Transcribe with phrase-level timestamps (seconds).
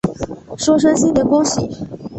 [0.57, 1.77] 说声新年恭喜